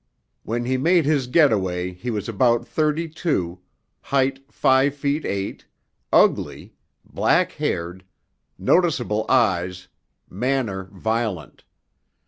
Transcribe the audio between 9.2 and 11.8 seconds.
eyes, manner violent.